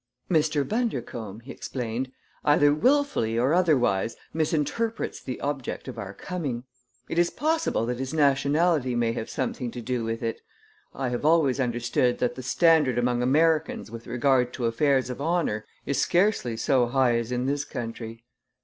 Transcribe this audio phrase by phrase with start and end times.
[0.31, 0.67] "Mr.
[0.67, 2.11] Bundercombe," he explained,
[2.43, 6.63] "either willfully or otherwise, misinterprets the object of our coming.
[7.07, 10.41] It is possible that his nationality may have something to do with it.
[10.95, 15.67] I have always understood that the standard among Americans with regard to affairs of honor
[15.85, 18.23] is scarcely so high as in this country."